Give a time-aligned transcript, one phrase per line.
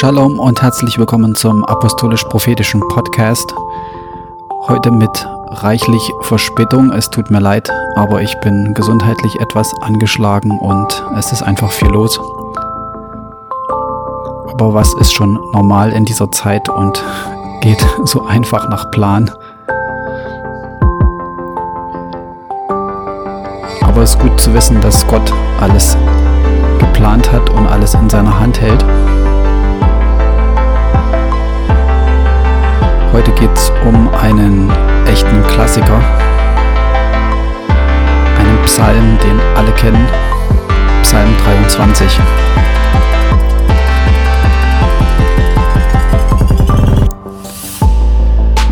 [0.00, 3.52] Shalom und herzlich willkommen zum apostolisch-prophetischen Podcast.
[4.68, 5.10] Heute mit
[5.48, 6.92] reichlich Verspätung.
[6.92, 11.88] Es tut mir leid, aber ich bin gesundheitlich etwas angeschlagen und es ist einfach viel
[11.88, 12.20] los.
[14.52, 17.02] Aber was ist schon normal in dieser Zeit und
[17.60, 19.28] geht so einfach nach Plan?
[23.82, 25.96] Aber es ist gut zu wissen, dass Gott alles
[26.78, 28.84] geplant hat und alles in seiner Hand hält.
[33.18, 34.70] Heute geht es um einen
[35.04, 36.00] echten Klassiker,
[38.38, 40.06] einen Psalm, den alle kennen,
[41.02, 42.06] Psalm 23.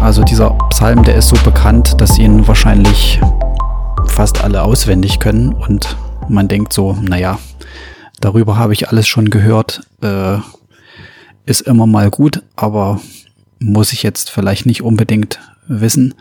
[0.01, 3.21] Also dieser Psalm, der ist so bekannt, dass ihn wahrscheinlich
[4.07, 5.55] fast alle auswendig können.
[5.55, 5.97] Und
[6.29, 7.41] man denkt so, naja,
[8.21, 10.37] darüber habe ich alles schon gehört, äh,
[11.47, 13.01] ist immer mal gut, aber
[13.59, 16.15] muss ich jetzt vielleicht nicht unbedingt wissen,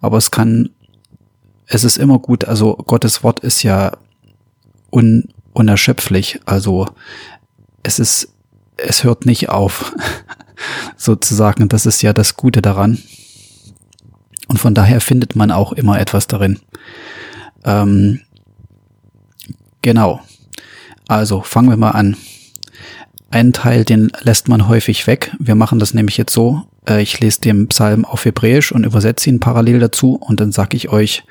[0.00, 0.70] aber es kann,
[1.66, 3.92] es ist immer gut, also Gottes Wort ist ja
[4.90, 6.86] un, unerschöpflich, also
[7.82, 8.34] es ist,
[8.76, 9.94] es hört nicht auf,
[10.96, 12.98] sozusagen, das ist ja das Gute daran.
[14.48, 16.60] Und von daher findet man auch immer etwas darin.
[17.64, 18.20] Ähm,
[19.80, 20.20] genau.
[21.08, 22.16] Also fangen wir mal an.
[23.34, 25.32] Ein Teil, den lässt man häufig weg.
[25.40, 26.62] Wir machen das nämlich jetzt so.
[26.88, 30.76] Äh, ich lese den Psalm auf Hebräisch und übersetze ihn parallel dazu und dann sage
[30.76, 31.24] ich euch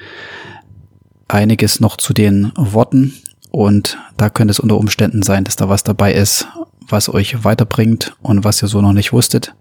[1.29, 3.13] einiges noch zu den Worten
[3.51, 6.45] und da könnte es unter Umständen sein, dass da was dabei ist,
[6.89, 9.55] was euch weiterbringt und was ihr so noch nicht wusstet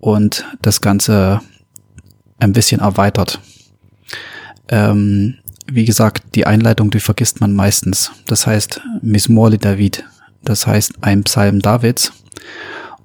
[0.00, 1.42] und das Ganze
[2.40, 3.40] ein bisschen erweitert.
[4.68, 5.34] Ähm,
[5.70, 8.10] wie gesagt, die Einleitung, die vergisst man meistens.
[8.26, 10.02] Das heißt, Mismorli David,
[10.44, 12.12] das heißt ein Psalm Davids.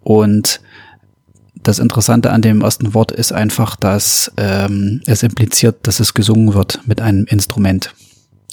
[0.03, 0.61] Und
[1.55, 6.53] das Interessante an dem ersten Wort ist einfach, dass ähm, es impliziert, dass es gesungen
[6.53, 7.93] wird mit einem Instrument.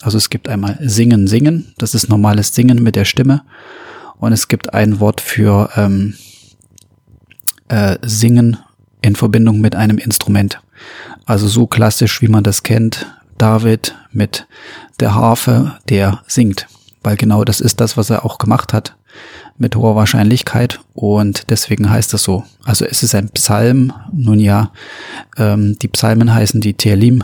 [0.00, 3.42] Also es gibt einmal Singen, Singen, das ist normales Singen mit der Stimme.
[4.18, 6.14] Und es gibt ein Wort für ähm,
[7.68, 8.58] äh, Singen
[9.00, 10.60] in Verbindung mit einem Instrument.
[11.26, 13.06] Also so klassisch, wie man das kennt,
[13.38, 14.46] David mit
[15.00, 16.66] der Harfe, der singt
[17.04, 18.96] weil genau das ist das, was er auch gemacht hat
[19.56, 22.44] mit hoher Wahrscheinlichkeit und deswegen heißt das so.
[22.64, 24.72] Also es ist ein Psalm, nun ja,
[25.36, 27.22] ähm, die Psalmen heißen die Telim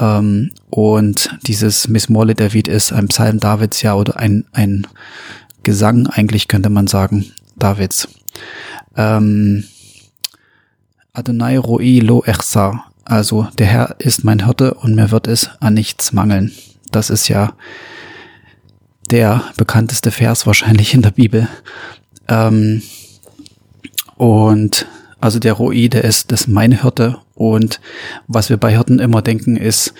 [0.00, 4.86] ähm, und dieses Mismole David ist ein Psalm Davids ja oder ein, ein
[5.64, 7.26] Gesang eigentlich könnte man sagen,
[7.56, 8.08] Davids.
[8.96, 9.64] Ähm,
[11.12, 15.74] Adonai Roi Lo Echsa, also der Herr ist mein Hirte und mir wird es an
[15.74, 16.52] nichts mangeln.
[16.90, 17.52] Das ist ja
[19.10, 21.48] der bekannteste Vers wahrscheinlich in der Bibel.
[22.28, 22.82] Ähm,
[24.16, 24.86] und
[25.20, 27.18] also der Roi, ist das meine Hirte.
[27.34, 27.80] Und
[28.26, 29.94] was wir bei Hirten immer denken, ist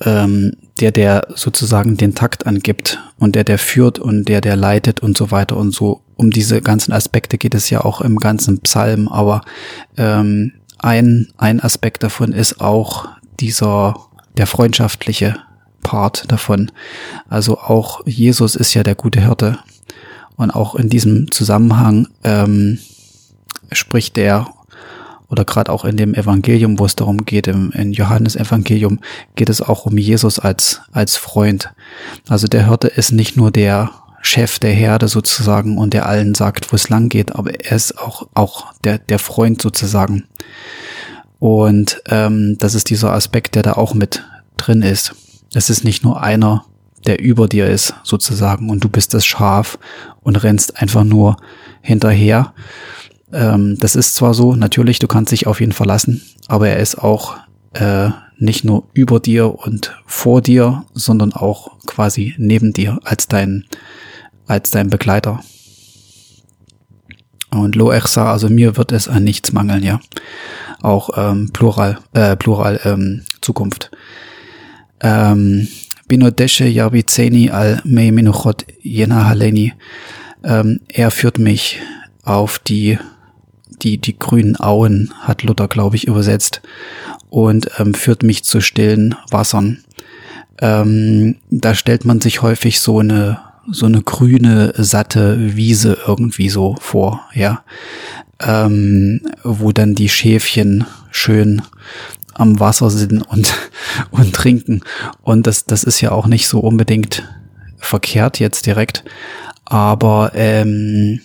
[0.00, 5.00] ähm, der, der sozusagen den Takt angibt und der, der führt und der, der leitet
[5.00, 6.02] und so weiter und so.
[6.16, 9.42] Um diese ganzen Aspekte geht es ja auch im ganzen Psalm, aber
[9.96, 13.08] ähm, ein, ein Aspekt davon ist auch
[13.40, 13.96] dieser,
[14.36, 15.36] der freundschaftliche
[15.84, 16.72] Part davon.
[17.28, 19.60] Also auch Jesus ist ja der gute Hirte.
[20.36, 22.80] Und auch in diesem Zusammenhang ähm,
[23.70, 24.52] spricht er,
[25.28, 29.00] oder gerade auch in dem Evangelium, wo es darum geht, im in Johannes Evangelium,
[29.36, 31.72] geht es auch um Jesus als, als Freund.
[32.28, 33.90] Also der Hirte ist nicht nur der
[34.22, 37.98] Chef der Herde sozusagen und der allen sagt, wo es lang geht, aber er ist
[37.98, 40.24] auch, auch der, der Freund sozusagen.
[41.38, 44.24] Und ähm, das ist dieser Aspekt, der da auch mit
[44.56, 45.14] drin ist.
[45.54, 46.64] Es ist nicht nur einer,
[47.06, 49.78] der über dir ist, sozusagen, und du bist das Schaf
[50.22, 51.36] und rennst einfach nur
[51.80, 52.54] hinterher.
[53.32, 56.98] Ähm, das ist zwar so, natürlich, du kannst dich auf ihn verlassen, aber er ist
[56.98, 57.36] auch
[57.74, 63.64] äh, nicht nur über dir und vor dir, sondern auch quasi neben dir als dein,
[64.46, 65.40] als dein Begleiter.
[67.50, 70.00] Und Lo Echsa, also mir wird es an nichts mangeln, ja.
[70.82, 73.90] Auch ähm, Plural, äh, Plural ähm, Zukunft.
[75.04, 75.68] Ähm,
[76.08, 79.74] Binodeshe Yabizeni al Me Minuchot Yena Haleni.
[80.42, 81.78] Ähm, er führt mich
[82.22, 82.98] auf die,
[83.82, 86.62] die, die grünen Auen, hat Luther, glaube ich, übersetzt,
[87.28, 89.84] und ähm, führt mich zu stillen Wassern.
[90.60, 93.40] Ähm, da stellt man sich häufig so eine,
[93.70, 97.62] so eine grüne, satte Wiese irgendwie so vor, ja,
[98.40, 101.62] ähm, wo dann die Schäfchen schön
[102.34, 103.54] am Wasser sind und,
[104.10, 104.82] und trinken.
[105.22, 107.22] Und das, das ist ja auch nicht so unbedingt
[107.78, 109.04] verkehrt jetzt direkt.
[109.64, 111.20] Aber ähm,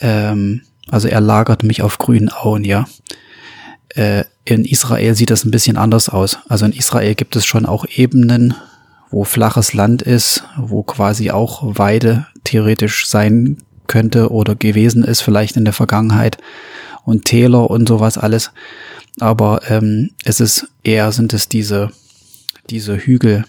[0.00, 2.86] ähm, also er lagert mich auf grünen Auen, ja.
[3.88, 6.38] Äh, in Israel sieht das ein bisschen anders aus.
[6.48, 8.54] Also in Israel gibt es schon auch Ebenen,
[9.10, 15.56] wo flaches Land ist, wo quasi auch Weide theoretisch sein könnte oder gewesen ist, vielleicht
[15.56, 16.38] in der Vergangenheit
[17.04, 18.50] und Täler und sowas alles.
[19.20, 21.92] Aber ähm, es ist eher sind es diese
[22.70, 23.44] diese Hügel,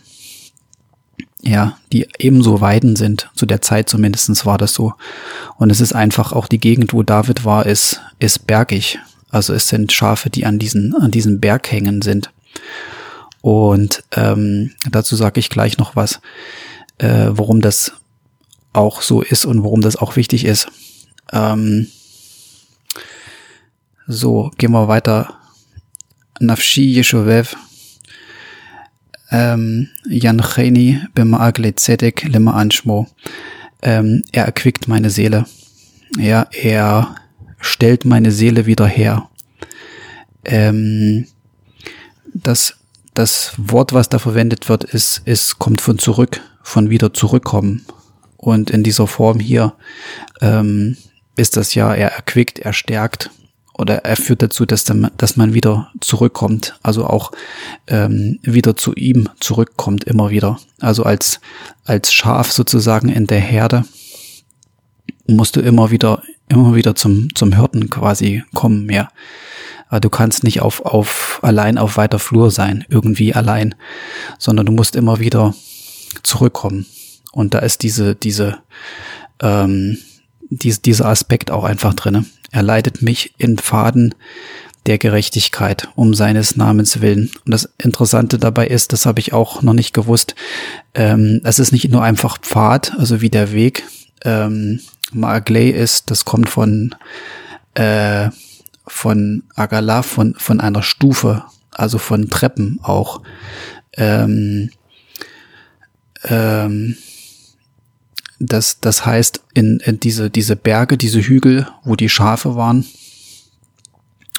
[1.42, 3.30] ja, die ebenso Weiden sind.
[3.36, 4.94] Zu der Zeit zumindestens war das so.
[5.58, 9.00] Und es ist einfach auch die Gegend, wo David war, ist, ist bergig.
[9.30, 12.32] Also es sind Schafe, die an diesen, an diesen Berghängen sind.
[13.42, 16.20] Und ähm, dazu sage ich gleich noch was,
[16.98, 17.94] äh, warum das
[18.74, 20.68] auch so ist und warum das auch wichtig ist.
[21.32, 21.88] Ähm,
[24.08, 25.36] so, gehen wir weiter.
[26.40, 27.56] Nafshi Yeshovev
[29.32, 33.08] ähm, Yancheni b'ma'agle tzedek lema anshmo.
[33.82, 35.46] Ähm, er erquickt meine Seele.
[36.18, 37.16] Ja, er
[37.60, 39.30] stellt meine Seele wieder her.
[40.46, 41.28] Ähm,
[42.34, 42.76] das,
[43.14, 47.86] das Wort, was da verwendet wird, ist, ist, kommt von zurück, von wieder zurückkommen.
[48.38, 49.74] Und in dieser Form hier
[50.42, 50.98] ähm,
[51.36, 53.32] ist das ja, er erquickt, er stärkt,
[53.78, 57.32] oder er führt dazu, dass, dann, dass man wieder zurückkommt, also auch
[57.88, 60.60] ähm, wieder zu ihm zurückkommt, immer wieder.
[60.80, 61.42] Also als,
[61.84, 63.84] als Schaf sozusagen in der Herde
[65.28, 69.10] musst du immer wieder, immer wieder zum, zum Hirten quasi kommen, ja.
[70.02, 73.76] Du kannst nicht auf, auf, allein auf weiter Flur sein, irgendwie allein,
[74.40, 75.54] sondern du musst immer wieder
[76.24, 76.88] zurückkommen.
[77.32, 78.58] Und da ist diese, diese,
[79.42, 80.00] ähm,
[80.50, 82.26] dies, dieser Aspekt auch einfach drinne.
[82.52, 84.16] Er leitet mich in Pfaden
[84.86, 87.32] der Gerechtigkeit um seines Namens willen.
[87.46, 90.36] Und das Interessante dabei ist, das habe ich auch noch nicht gewusst,
[90.94, 93.84] ähm, es ist nicht nur einfach Pfad, also wie der Weg.
[94.24, 94.80] Ähm,
[95.12, 96.96] Maagley ist, das kommt von
[97.74, 98.30] äh,
[98.88, 103.22] von Agala, von von einer Stufe, also von Treppen auch.
[103.98, 104.70] Ähm,
[106.24, 106.98] ähm,
[108.40, 112.86] das, das heißt, in, in diese, diese Berge, diese Hügel, wo die Schafe waren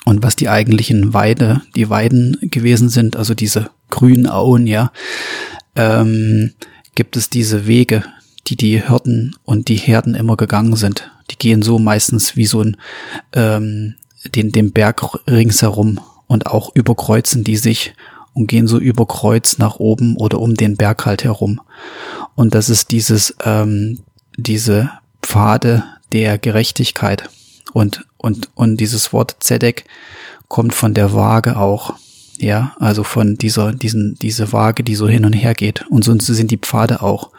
[0.04, 4.93] und was die eigentlichen Weide, die Weiden gewesen sind, also diese grünen Auen, ja,
[5.75, 6.52] ähm,
[6.94, 8.04] gibt es diese Wege,
[8.46, 11.10] die die Hirten und die Herden immer gegangen sind.
[11.31, 12.76] Die gehen so meistens wie so ein,
[13.32, 13.94] ähm,
[14.34, 17.94] den, den Berg ringsherum und auch überkreuzen die sich
[18.36, 21.62] und gehen so über Kreuz nach oben oder um den Berg halt herum.
[22.34, 24.00] Und das ist dieses, ähm,
[24.36, 24.90] diese
[25.22, 27.30] Pfade der Gerechtigkeit.
[27.72, 29.86] Und, und, und dieses Wort Zedek
[30.48, 31.94] kommt von der Waage auch.
[32.38, 35.86] Ja, also von dieser, diesen, diese Waage, die so hin und her geht.
[35.88, 37.30] Und so sind die Pfade auch.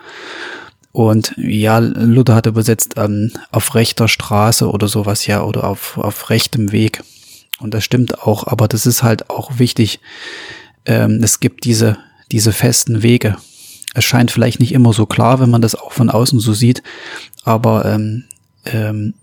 [0.91, 6.31] Und ja, Luther hat übersetzt ähm, auf rechter Straße oder sowas, ja, oder auf, auf
[6.31, 7.03] rechtem Weg.
[7.59, 9.99] Und das stimmt auch, aber das ist halt auch wichtig.
[10.88, 11.98] Ähm, es gibt diese,
[12.31, 13.38] diese festen Wege.
[13.94, 16.81] Es scheint vielleicht nicht immer so klar, wenn man das auch von außen so sieht,
[17.44, 18.25] aber ähm,
[18.66, 19.13] ähm,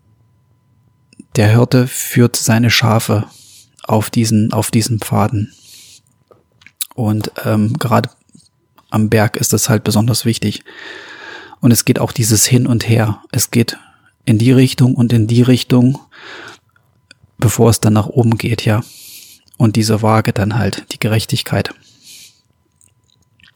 [1.37, 3.25] der Hirte führt seine Schafe
[3.83, 5.53] auf diesen, auf diesen Pfaden.
[6.95, 8.11] Und ähm, gerade
[8.91, 10.63] am Berg ist das halt besonders wichtig.
[11.61, 13.23] Und es geht auch dieses Hin und Her.
[13.33, 13.79] Es geht
[14.25, 15.99] in die Richtung und in die Richtung,
[17.39, 18.83] bevor es dann nach oben geht, ja.
[19.57, 21.71] Und diese Waage dann halt, die Gerechtigkeit.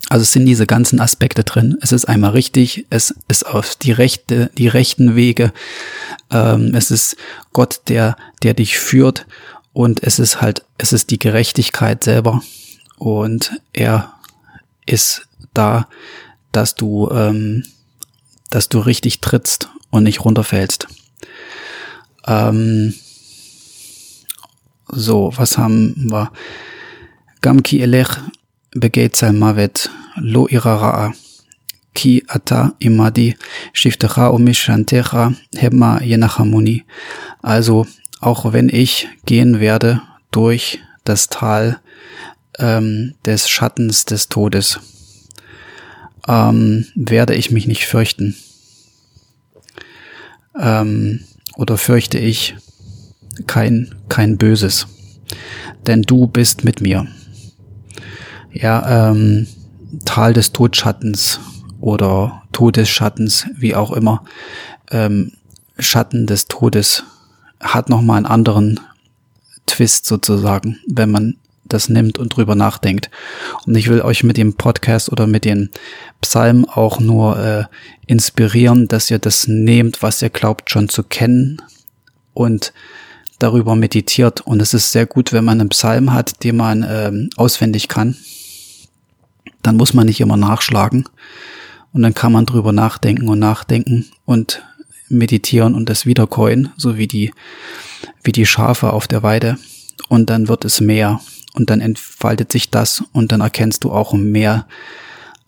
[0.08, 1.76] Also es sind diese ganzen Aspekte drin.
[1.82, 5.52] Es ist einmal richtig, es ist auf die rechte, die rechten Wege.
[6.30, 7.16] Ähm, es ist
[7.52, 9.26] Gott, der, der dich führt.
[9.74, 12.42] Und es ist halt, es ist die Gerechtigkeit selber.
[12.96, 14.14] Und er
[14.86, 15.88] ist da,
[16.52, 17.64] dass du, ähm,
[18.50, 20.88] dass du richtig trittst und nicht runterfällst.
[22.26, 22.94] Ähm,
[24.90, 26.32] so, was haben wir?
[27.42, 28.08] Gam elech
[28.74, 31.12] begeitzal mavet lo irara'a
[31.94, 33.36] ki ata imadi
[33.72, 36.84] shiftecha umishantecha hebma jenachamuni.
[37.42, 37.86] Also,
[38.20, 41.80] auch wenn ich gehen werde durch das Tal
[42.58, 44.80] ähm, des Schattens des Todes,
[46.26, 48.36] ähm, werde ich mich nicht fürchten.
[50.58, 51.20] Ähm,
[51.56, 52.56] oder fürchte ich
[53.46, 54.86] kein, kein Böses,
[55.86, 57.06] denn du bist mit mir
[58.52, 59.46] ja, ähm,
[60.04, 61.40] Tal des Todschattens
[61.80, 64.24] oder Todesschattens, wie auch immer,
[64.90, 65.32] ähm,
[65.78, 67.04] Schatten des Todes
[67.60, 68.80] hat nochmal einen anderen
[69.66, 73.10] Twist sozusagen, wenn man das nimmt und drüber nachdenkt.
[73.66, 75.70] Und ich will euch mit dem Podcast oder mit den
[76.20, 77.64] Psalmen auch nur äh,
[78.06, 81.60] inspirieren, dass ihr das nehmt, was ihr glaubt schon zu kennen
[82.32, 82.72] und
[83.38, 84.40] darüber meditiert.
[84.40, 88.16] Und es ist sehr gut, wenn man einen Psalm hat, den man ähm, auswendig kann.
[89.62, 91.08] Dann muss man nicht immer nachschlagen.
[91.92, 94.62] Und dann kann man drüber nachdenken und nachdenken und
[95.08, 97.32] meditieren und das wiederkäuen, so wie die,
[98.22, 99.58] wie die Schafe auf der Weide.
[100.08, 101.20] Und dann wird es mehr.
[101.54, 104.66] Und dann entfaltet sich das und dann erkennst du auch mehr,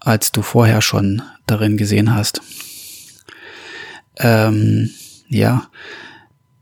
[0.00, 2.40] als du vorher schon darin gesehen hast.
[4.18, 4.90] Ähm,
[5.28, 5.68] ja,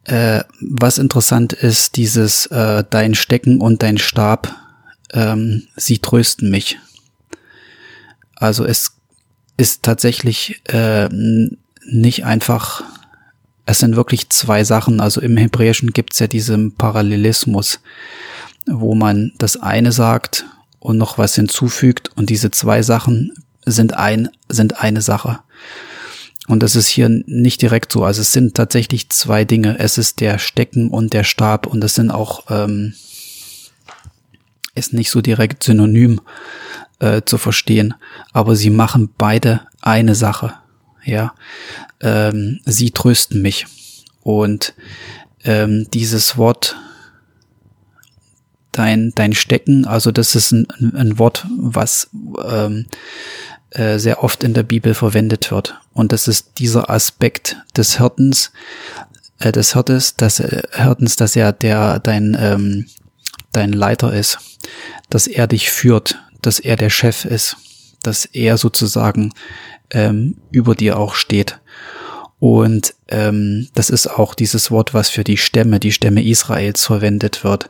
[0.08, 4.54] äh, was interessant ist, dieses äh, dein Stecken und dein Stab,
[5.12, 6.78] ähm, sie trösten mich.
[8.34, 8.96] Also es
[9.58, 11.08] ist tatsächlich äh,
[11.84, 12.84] nicht einfach,
[13.66, 15.00] es sind wirklich zwei Sachen.
[15.00, 17.80] Also im Hebräischen gibt es ja diesen Parallelismus,
[18.66, 20.46] wo man das eine sagt
[20.78, 23.34] und noch was hinzufügt und diese zwei Sachen
[23.66, 25.40] sind ein, sind eine Sache.
[26.48, 28.04] Und das ist hier nicht direkt so.
[28.04, 29.78] Also es sind tatsächlich zwei Dinge.
[29.78, 32.94] Es ist der Stecken und der Stab und das sind auch, ähm,
[34.74, 36.20] ist nicht so direkt synonym
[37.00, 37.94] äh, zu verstehen.
[38.32, 40.54] Aber sie machen beide eine Sache.
[41.04, 41.34] Ja,
[42.00, 43.66] ähm, sie trösten mich.
[44.22, 44.74] Und
[45.44, 46.76] ähm, dieses Wort
[48.72, 52.08] dein, dein Stecken, also das ist ein, ein Wort, was
[52.46, 52.86] ähm,
[53.70, 55.78] äh, sehr oft in der Bibel verwendet wird.
[55.92, 58.52] Und das ist dieser Aspekt des Hirtens,
[59.38, 62.86] äh, des Hirtes, des äh, Hirtens, dass er der dein, ähm,
[63.52, 64.38] dein Leiter ist,
[65.10, 67.56] dass er dich führt, dass er der Chef ist,
[68.02, 69.32] dass er sozusagen
[69.90, 71.60] ähm, über dir auch steht.
[72.38, 77.42] Und ähm, das ist auch dieses Wort, was für die Stämme, die Stämme Israels verwendet
[77.42, 77.68] wird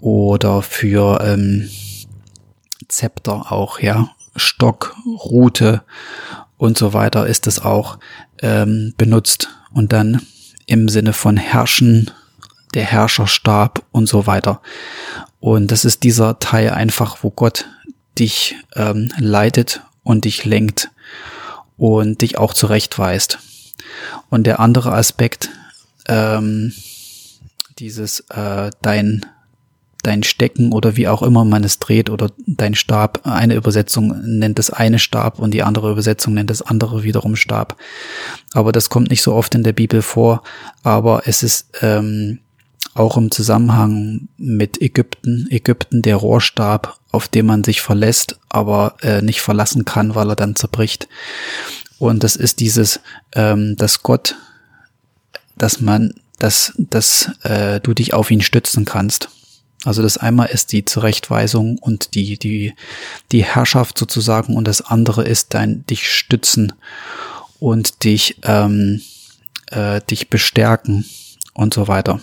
[0.00, 1.68] oder für ähm,
[2.88, 4.10] Zepter auch, ja.
[4.36, 5.82] Stock, Rute
[6.56, 7.98] und so weiter ist es auch
[8.40, 9.48] ähm, benutzt.
[9.72, 10.22] Und dann
[10.66, 12.10] im Sinne von Herrschen,
[12.74, 14.60] der Herrscherstab und so weiter.
[15.40, 17.66] Und das ist dieser Teil einfach, wo Gott
[18.18, 20.90] dich ähm, leitet und dich lenkt
[21.76, 23.38] und dich auch zurechtweist.
[24.30, 25.50] Und der andere Aspekt,
[26.08, 26.72] ähm,
[27.78, 29.26] dieses äh, dein
[30.06, 33.20] dein Stecken oder wie auch immer man es dreht oder dein Stab.
[33.24, 37.76] Eine Übersetzung nennt es eine Stab und die andere Übersetzung nennt es andere wiederum Stab.
[38.52, 40.42] Aber das kommt nicht so oft in der Bibel vor,
[40.82, 42.38] aber es ist ähm,
[42.94, 49.22] auch im Zusammenhang mit Ägypten, Ägypten der Rohrstab, auf den man sich verlässt, aber äh,
[49.22, 51.08] nicht verlassen kann, weil er dann zerbricht.
[51.98, 53.00] Und das ist dieses,
[53.34, 54.36] ähm, dass Gott,
[55.56, 59.30] dass man, dass, dass äh, du dich auf ihn stützen kannst.
[59.86, 62.74] Also das einmal ist die Zurechtweisung und die, die,
[63.30, 66.72] die Herrschaft sozusagen und das andere ist dein dich stützen
[67.60, 69.00] und dich, ähm,
[69.70, 71.04] äh, dich bestärken
[71.54, 72.20] und so weiter.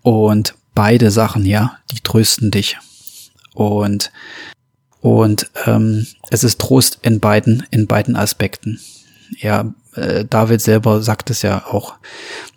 [0.00, 2.78] Und beide Sachen, ja, die trösten dich.
[3.52, 4.12] Und,
[5.02, 8.80] und ähm, es ist Trost in beiden, in beiden Aspekten.
[9.38, 11.94] Ja, äh, David selber sagt es ja auch,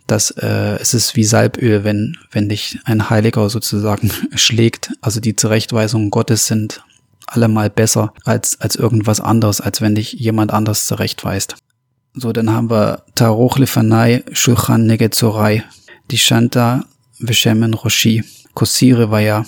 [0.08, 4.92] dass äh, es ist wie Salböl, wenn, wenn dich ein Heiliger sozusagen schlägt.
[5.02, 6.84] Also die Zurechtweisungen Gottes sind
[7.28, 11.56] allemal besser als, als irgendwas anderes, als wenn dich jemand anders zurechtweist.
[12.14, 15.64] So, dann haben wir Taroch Lefanai Shulchan Negetzorai,
[16.10, 16.86] die Shanta
[17.20, 18.24] Veshemen Roshi,
[18.56, 19.46] Kosire Vaya.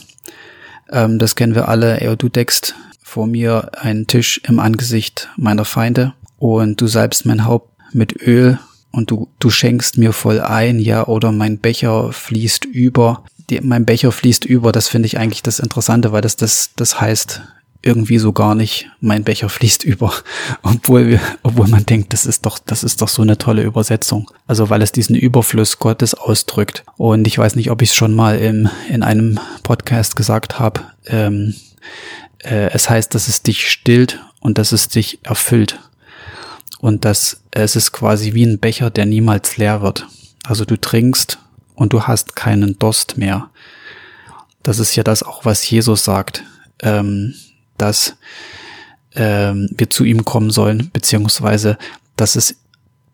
[0.91, 1.99] Ähm, das kennen wir alle.
[1.99, 7.45] Er, du deckst vor mir einen Tisch im Angesicht meiner Feinde und du salbst mein
[7.45, 8.59] Haupt mit Öl
[8.91, 13.23] und du, du schenkst mir voll ein, ja, oder mein Becher fließt über.
[13.49, 16.99] Die, mein Becher fließt über, das finde ich eigentlich das Interessante, weil das, das, das
[16.99, 17.41] heißt
[17.83, 20.13] irgendwie so gar nicht, mein Becher fließt über,
[20.61, 24.29] obwohl wir, obwohl man denkt, das ist doch, das ist doch so eine tolle Übersetzung.
[24.45, 26.83] Also weil es diesen Überfluss Gottes ausdrückt.
[26.97, 30.81] Und ich weiß nicht, ob ich es schon mal im, in einem Podcast gesagt habe.
[31.07, 31.55] Ähm,
[32.39, 35.79] äh, es heißt, dass es dich stillt und dass es dich erfüllt
[36.79, 40.07] und dass es ist quasi wie ein Becher, der niemals leer wird.
[40.43, 41.37] Also du trinkst
[41.75, 43.49] und du hast keinen Durst mehr.
[44.63, 46.43] Das ist ja das auch, was Jesus sagt,
[46.81, 47.35] ähm,
[47.77, 48.15] dass
[49.15, 51.77] ähm, wir zu ihm kommen sollen, beziehungsweise
[52.15, 52.55] dass es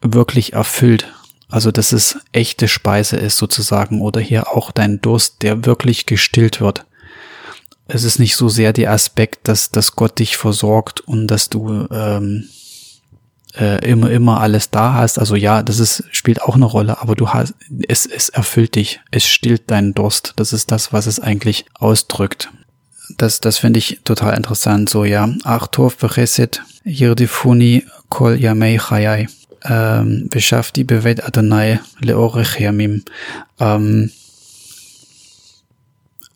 [0.01, 1.11] wirklich erfüllt.
[1.49, 6.59] Also dass es echte Speise ist sozusagen oder hier auch dein Durst, der wirklich gestillt
[6.59, 6.85] wird.
[7.87, 11.87] Es ist nicht so sehr der Aspekt, dass, dass Gott dich versorgt und dass du
[11.89, 12.49] ähm,
[13.57, 15.19] äh, immer, immer alles da hast.
[15.19, 17.55] Also ja, das ist, spielt auch eine Rolle, aber du hast,
[17.87, 20.33] es, es erfüllt dich, es stillt deinen Durst.
[20.35, 22.51] Das ist das, was es eigentlich ausdrückt.
[23.17, 24.89] Das, das finde ich total interessant.
[24.89, 25.29] So, ja.
[25.43, 29.27] Achtor Bereset Yirdifuni Kol Yamei Chayai.
[29.63, 33.03] ähm, Beschafti Bevet Adonai Leorech Yamim.
[33.59, 34.11] Ähm,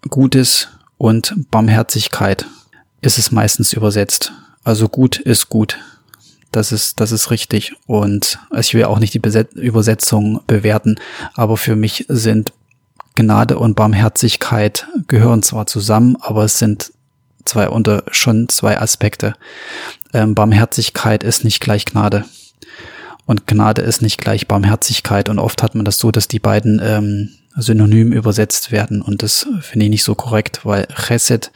[0.09, 2.45] Gutes und Barmherzigkeit
[3.01, 4.31] ist es meistens übersetzt.
[4.63, 5.77] Also gut ist gut.
[6.51, 7.73] Das ist, das ist richtig.
[7.87, 10.95] Und ich will auch nicht die Beset Übersetzung bewerten,
[11.33, 12.53] aber für mich sind
[13.15, 16.93] Gnade und Barmherzigkeit gehören zwar zusammen, aber es sind
[17.45, 19.35] zwei unter schon zwei Aspekte.
[20.13, 22.25] Ähm, Barmherzigkeit ist nicht gleich Gnade.
[23.25, 25.29] Und Gnade ist nicht gleich Barmherzigkeit.
[25.29, 29.01] Und oft hat man das so, dass die beiden ähm, synonym übersetzt werden.
[29.01, 31.51] Und das finde ich nicht so korrekt, weil Chesed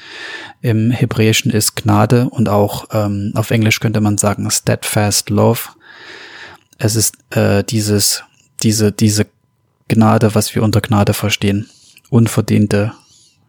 [0.61, 5.61] im Hebräischen ist Gnade und auch ähm, auf Englisch könnte man sagen steadfast love.
[6.77, 8.23] Es ist äh, dieses,
[8.61, 9.27] diese, diese
[9.87, 11.69] Gnade, was wir unter Gnade verstehen.
[12.09, 12.93] Unverdiente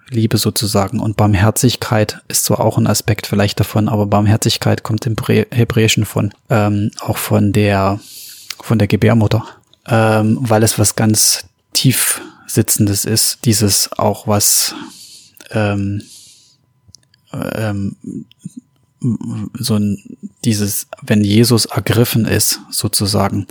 [0.09, 1.00] Liebe sozusagen.
[1.00, 6.33] Und Barmherzigkeit ist zwar auch ein Aspekt vielleicht davon, aber Barmherzigkeit kommt im Hebräischen von,
[6.49, 7.99] ähm, auch von der,
[8.61, 9.45] von der Gebärmutter,
[9.88, 12.21] ähm, weil es was ganz tief
[12.56, 13.44] sitzendes ist.
[13.44, 14.75] Dieses auch was,
[15.52, 16.02] ähm,
[17.32, 17.96] ähm,
[19.58, 20.02] so ein,
[20.44, 23.46] dieses, wenn Jesus ergriffen ist, sozusagen,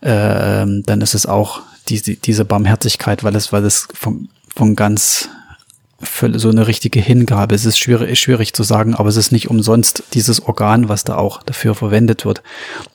[0.00, 5.28] ähm, dann ist es auch diese, diese Barmherzigkeit, weil es, weil es von, von ganz
[6.34, 7.54] so eine richtige Hingabe.
[7.54, 11.16] Es ist schwierig, schwierig zu sagen, aber es ist nicht umsonst dieses Organ, was da
[11.16, 12.42] auch dafür verwendet wird,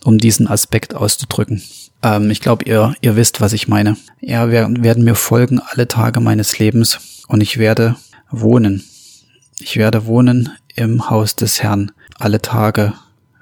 [0.03, 1.61] um diesen Aspekt auszudrücken.
[2.05, 3.97] Ähm, ich glaube, ihr, ihr wisst, was ich meine.
[4.21, 7.95] Ja, werden, werden mir folgen alle Tage meines Lebens und ich werde
[8.29, 8.83] wohnen.
[9.59, 12.93] Ich werde wohnen im Haus des Herrn alle Tage,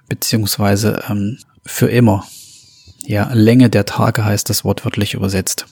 [0.08, 2.26] beziehungsweise ähm, für immer.
[3.06, 5.66] Ja, Länge der Tage heißt das wortwörtlich übersetzt.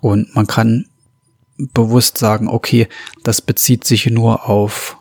[0.00, 0.86] Und man kann
[1.58, 2.88] bewusst sagen, okay,
[3.22, 4.96] das bezieht sich nur auf,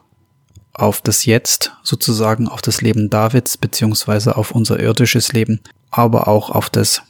[0.74, 5.60] auf das Jetzt, sozusagen auf das Leben Davids, beziehungsweise auf unser irdisches Leben,
[5.90, 7.02] aber auch auf das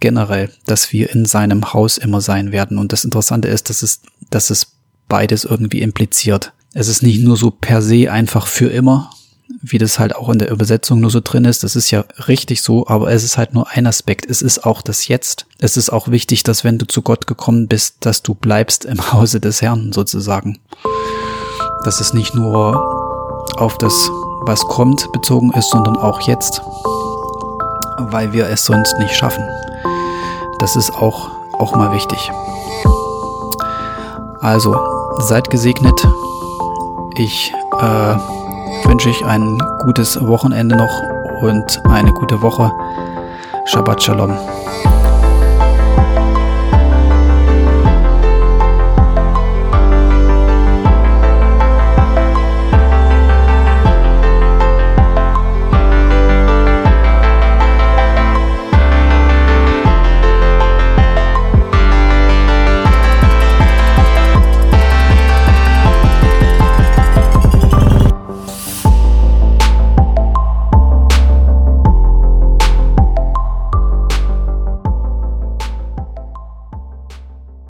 [0.00, 2.78] generell, dass wir in seinem Haus immer sein werden.
[2.78, 4.72] Und das Interessante ist, dass es, dass es
[5.08, 6.52] beides irgendwie impliziert.
[6.74, 9.10] Es ist nicht nur so per se einfach für immer,
[9.62, 11.64] wie das halt auch in der Übersetzung nur so drin ist.
[11.64, 14.28] Das ist ja richtig so, aber es ist halt nur ein Aspekt.
[14.28, 15.46] Es ist auch das Jetzt.
[15.58, 19.12] Es ist auch wichtig, dass wenn du zu Gott gekommen bist, dass du bleibst im
[19.12, 20.58] Hause des Herrn sozusagen.
[21.88, 22.76] Dass es nicht nur
[23.56, 24.10] auf das,
[24.42, 26.60] was kommt, bezogen ist, sondern auch jetzt,
[28.10, 29.42] weil wir es sonst nicht schaffen.
[30.58, 32.30] Das ist auch, auch mal wichtig.
[34.42, 34.76] Also,
[35.20, 36.06] seid gesegnet.
[37.14, 40.92] Ich äh, wünsche ich ein gutes Wochenende noch
[41.40, 42.70] und eine gute Woche.
[43.64, 44.36] Shabbat Shalom.